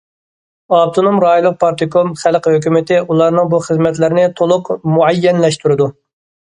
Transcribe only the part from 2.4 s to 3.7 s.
ھۆكۈمىتى ئۇلارنىڭ بۇ